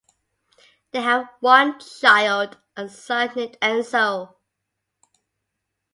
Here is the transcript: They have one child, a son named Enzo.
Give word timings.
They 0.93 1.01
have 1.03 1.29
one 1.41 1.79
child, 1.79 2.57
a 2.75 2.89
son 2.89 3.29
named 3.35 3.55
Enzo. 3.61 4.33